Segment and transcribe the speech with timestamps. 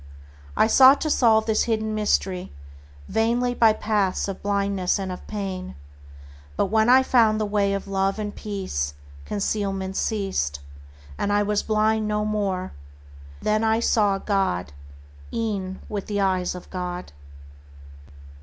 [0.57, 2.51] I sought to solve this hidden mystery
[3.07, 5.75] Vainly by paths of blindness and of pain,
[6.57, 8.95] But when I found the Way of Love and Peace,
[9.25, 10.59] Concealment ceased,
[11.19, 12.71] and I was blind no more:
[13.43, 14.73] Then saw I God
[15.31, 17.11] e'en with the eyes of God.